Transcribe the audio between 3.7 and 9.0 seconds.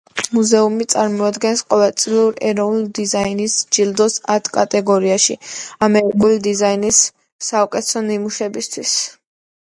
ჯილდოს ათ კატეგორიაში „ამერიკული დიზაინის საუკუთესო ნიმუშებისთვის“.